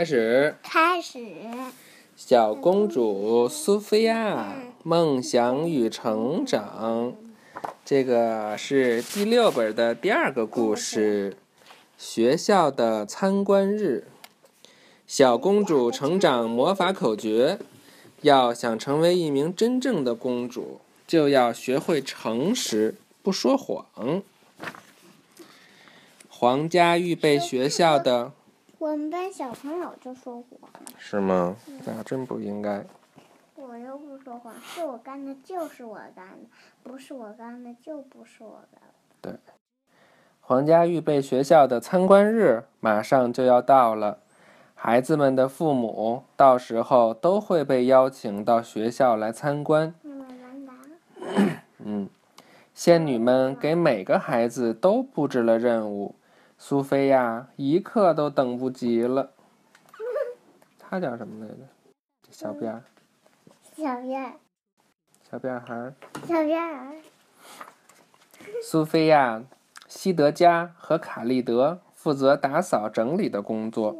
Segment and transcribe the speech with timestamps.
[0.00, 0.54] 开始。
[0.62, 1.18] 开始。
[2.16, 7.12] 小公主苏菲亚梦想与成长，
[7.84, 11.36] 这个是第六本的第二个故事。
[11.98, 14.06] 学校的参观日，
[15.06, 17.58] 小公主成长魔法口诀：
[18.22, 23.84] 要想成为一名真正的公主，就要学会诚实，不说谎。
[26.30, 28.32] 皇家预备学校的。
[28.80, 30.70] 我们班小朋友就说谎。
[30.96, 31.54] 是吗？
[31.84, 32.82] 那真不应该。
[33.54, 36.48] 我又不说谎，是我干的，就是我干的；
[36.82, 38.88] 不是我干的，就不是我干的。
[39.20, 39.34] 对。
[40.40, 44.20] 皇家预备学校的参观日马上就要到了，
[44.74, 49.94] 孩子们的父母到时候都会被邀请到学校来参观。
[51.84, 52.08] 嗯，
[52.72, 56.14] 仙女们给每个孩子都布置了任务，
[56.62, 59.32] 苏菲亚一刻都等不及了。
[60.78, 61.62] 他叫什么来着？
[62.30, 62.84] 小辫儿。
[63.74, 64.32] 小辫儿。
[65.28, 65.94] 小辫孩儿
[66.28, 66.92] 小辫儿。
[68.62, 69.42] 苏菲亚。
[69.88, 73.96] 西德加和卡利德负责打扫整理的工作，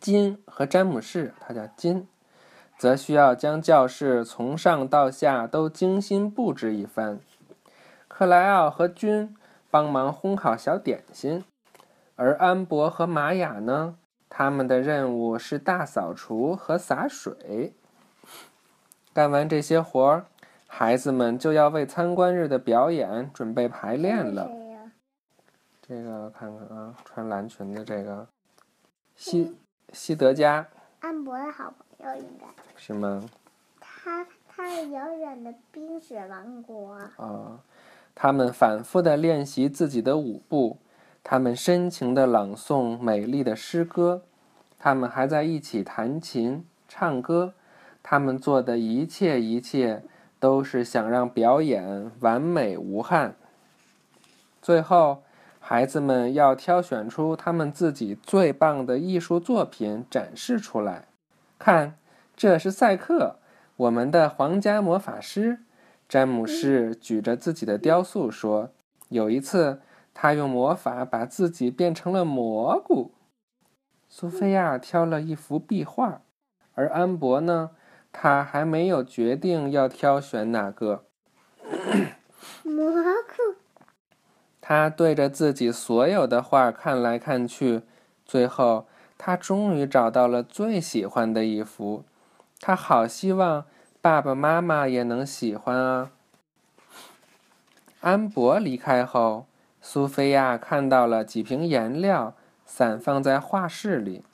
[0.00, 2.08] 金和詹姆士，他叫金，
[2.76, 7.20] 则需要将教室从上到下都精心布置一番。
[8.08, 9.36] 克莱奥和君
[9.72, 11.42] 帮忙烘烤小点心，
[12.14, 13.96] 而安博和玛雅呢，
[14.28, 17.72] 他们的任务是大扫除和洒水。
[19.14, 20.26] 干完这些活儿。
[20.74, 24.50] 孩子们就要为参观日的表演准备排练了。
[25.86, 28.26] 这个看看啊，穿蓝裙的这个，
[29.14, 29.54] 西
[29.92, 30.66] 西德加。
[31.00, 32.46] 安博的好朋友应该。
[32.74, 33.22] 是吗？
[33.78, 36.94] 他他是遥远的冰雪王国。
[37.18, 37.60] 啊，
[38.14, 40.78] 他们反复的练习自己的舞步，
[41.22, 44.22] 他们深情的朗诵美丽的诗歌，
[44.78, 47.54] 他们还在一起弹琴、唱歌，
[48.02, 50.02] 他们做的一切一切。
[50.42, 53.36] 都是想让表演完美无憾。
[54.60, 55.22] 最后，
[55.60, 61.04] 孩子们要挑选出他们自己最棒的艺术作品展示出来。
[61.60, 61.94] 看，
[62.34, 63.36] 这是赛克，
[63.76, 65.60] 我们的皇家魔法师。
[66.12, 68.68] 詹姆士举着自己的雕塑说
[69.08, 69.80] ：“有一次，
[70.12, 73.12] 他用魔法把自己变成了蘑菇。”
[74.10, 76.20] 苏菲亚挑了一幅壁画，
[76.74, 77.70] 而安博呢？
[78.12, 81.06] 他还没有决定要挑选哪个。
[82.62, 83.56] 蘑菇。
[84.60, 87.80] 他对着自己所有的画看来看去，
[88.26, 88.86] 最后
[89.16, 92.04] 他终于找到了最喜欢的一幅。
[92.60, 93.64] 他好希望
[94.02, 96.10] 爸爸妈妈也能喜欢啊！
[98.00, 99.46] 安博离开后，
[99.80, 102.34] 苏菲亚看到了几瓶颜料
[102.66, 104.24] 散放在画室里。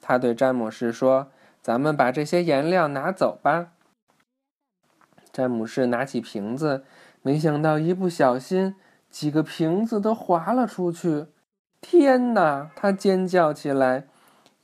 [0.00, 1.28] 她对詹姆士说。
[1.62, 3.68] 咱们把这些颜料拿走吧。
[5.32, 6.84] 詹姆士拿起瓶子，
[7.22, 8.76] 没想到一不小心，
[9.08, 11.28] 几个瓶子都滑了出去。
[11.80, 12.68] 天哪！
[12.76, 14.06] 他尖叫起来，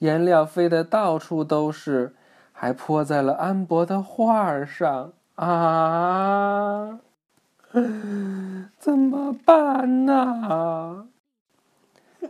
[0.00, 2.14] 颜料飞得到处都是，
[2.60, 5.14] 还泼在了安博的画上。
[5.36, 7.00] 啊！
[8.78, 11.06] 怎么办呢？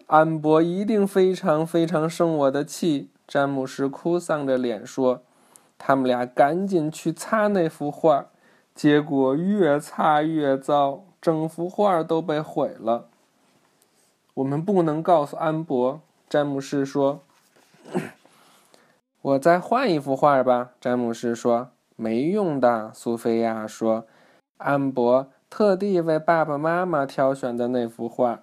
[0.07, 3.11] 安博一定非常非常生我的气。
[3.27, 5.23] 詹姆斯哭丧着脸说
[5.77, 8.27] ：“他们俩赶紧去擦那幅画，
[8.73, 13.09] 结果越擦越糟，整幅画都被毁了。
[14.35, 17.23] 我们不能告诉安博。”詹姆斯说
[19.23, 24.07] ：“我再换一幅画吧。”詹姆斯说：“没用的。”苏菲亚说
[24.59, 28.43] ：“安博特地为爸爸妈妈挑选的那幅画。”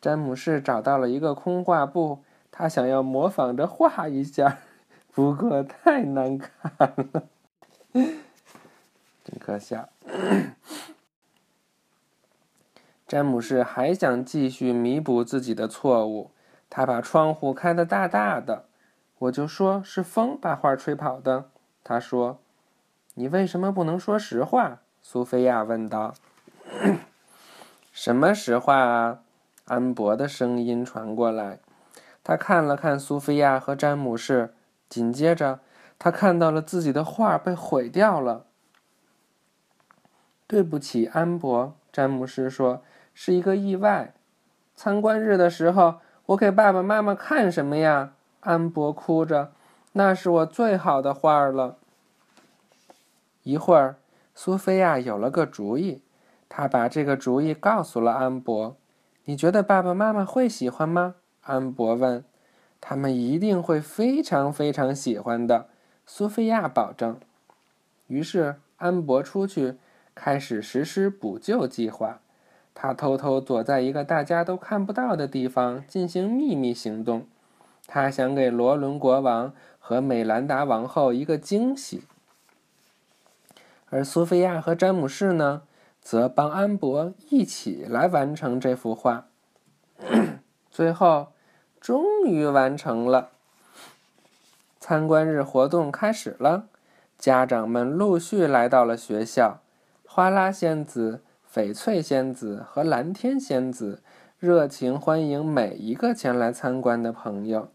[0.00, 2.24] 詹姆斯找到了一个空画布。
[2.54, 4.58] 他想要模仿着画一下，
[5.14, 7.22] 不过太难看了，
[7.94, 9.88] 真可笑。
[13.08, 16.30] 詹姆士还想继续弥补自己的错误，
[16.68, 18.66] 他把窗户开得大大的。
[19.22, 21.44] 我就说是风把画吹跑的。
[21.84, 22.40] 他说
[23.14, 26.14] ：“你为什么不能说实话？”苏菲亚问道。
[27.92, 29.20] “什么实话啊？”
[29.66, 31.60] 安博的声音传过来。
[32.24, 34.54] 他看了看苏菲亚和詹姆士，
[34.88, 35.60] 紧接着
[36.00, 38.46] 他看到了自己的画被毁掉了。
[40.48, 42.82] 对不起，安博，詹姆士说
[43.14, 44.14] ：“是一个意外。”
[44.74, 48.14] 参观日的时候，我给爸爸妈妈看什么呀？
[48.42, 49.52] 安博哭着
[49.94, 51.78] ：“那是我最好的画了。”
[53.44, 53.96] 一会儿，
[54.34, 56.02] 苏菲亚有了个主意，
[56.48, 58.76] 她把这个主意告诉了安博
[59.26, 62.24] ：“你觉得爸爸妈妈会喜欢吗？”安博问
[62.80, 65.68] ：“他们一定会非常非常喜欢的。
[66.04, 67.16] 苏菲亚保证。
[68.08, 69.76] 于是安博出去，
[70.14, 72.20] 开始实施补救计划。
[72.74, 77.26] 他偷偷躲在一个大家都看不到的地方进行秘密行动。
[77.94, 82.04] 他想给罗伦国王和美兰达王后一个惊喜。
[83.90, 85.64] 而苏菲亚和詹姆士呢，
[86.00, 89.26] 则帮安博一起来完成这幅画。
[90.70, 91.34] 最后，
[91.78, 93.28] 终于完成了。
[94.80, 96.68] 参观日活动开始了，
[97.18, 99.60] 家长们陆续来到了学校。
[100.06, 101.20] 花拉仙子、
[101.52, 104.02] 翡翠仙子和蓝天仙子
[104.38, 107.68] 热情欢迎每一个前来参观的朋友。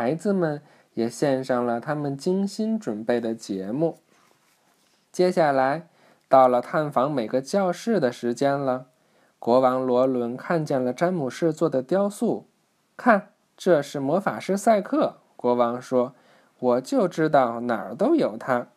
[0.00, 0.62] 孩子们
[0.94, 3.98] 也献上了他们精心准备的节目。
[5.12, 5.88] 接下来，
[6.26, 8.86] 到了探访每个教室的时间了。
[9.38, 12.46] 国王罗伦看见了詹姆士做的雕塑，
[12.96, 15.16] 看，这是魔法师赛克。
[15.36, 16.14] 国王说
[16.58, 18.68] ：“我就知道哪儿都有他。”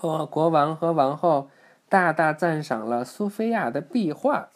[0.00, 1.50] 国国王和王后
[1.90, 4.48] 大大赞赏了苏菲亚的壁画。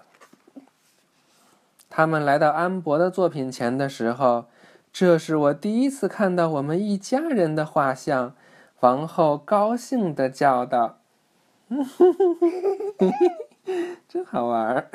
[1.90, 4.46] 他们来到安博的作品前的时候，
[4.92, 8.34] 这是我第一次看到我们一家人的画像。
[8.80, 11.00] 王后高兴地叫道
[14.08, 14.88] ：“真好玩！”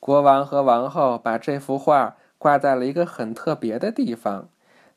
[0.00, 4.48] 国王和王后把这幅画挂在了一个很特别的地方，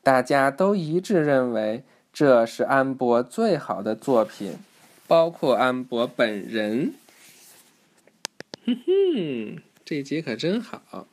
[0.01, 1.83] 大家都一致认为
[2.13, 4.57] 这是安博最好的作品，
[5.05, 6.93] 包括安博本人。
[8.65, 11.05] 哼哼，这集可真好！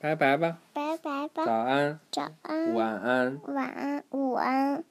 [0.00, 0.58] 拜拜吧。
[0.72, 1.44] 拜拜吧。
[1.44, 1.98] 早安。
[2.10, 2.74] 早安。
[2.74, 3.40] 晚安。
[3.46, 4.04] 晚安。
[4.10, 4.84] 午安。